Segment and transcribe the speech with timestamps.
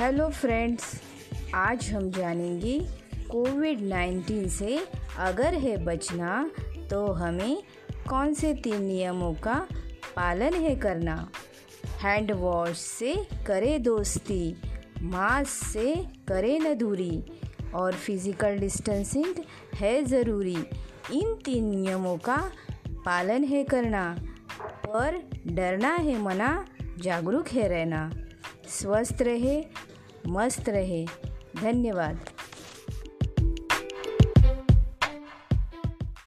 [0.00, 1.02] Hello friends,
[1.54, 2.80] आज हम जानेंगे
[3.30, 4.86] कोविड 19 से
[5.18, 6.50] अगर है बचना
[6.90, 7.62] तो हमें
[8.08, 9.66] कौन से तीन नियमों का
[10.16, 11.30] पालन है करना?
[12.00, 14.56] हैंड वॉश से करे दोस्ती,
[15.02, 17.22] मास्क से करे न दूरी,
[17.74, 19.34] और फ़िज़िकल डिस्टेंसिंग
[19.74, 20.56] है ज़रूरी।
[21.12, 22.50] इन तीन नियमों का
[22.88, 24.16] पालन है करना।
[24.62, 26.66] पर डरना है मना,
[26.98, 28.10] जागरूक है रहना।
[28.68, 29.64] स्वस्थ रहे
[30.26, 31.06] मस्त रहे।
[31.56, 32.16] धन्यवाद।